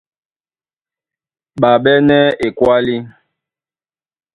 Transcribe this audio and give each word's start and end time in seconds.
Ɓá 1.61 1.71
ɓɛ́nɛ́ 1.83 2.21
ekwálí, 2.45 2.95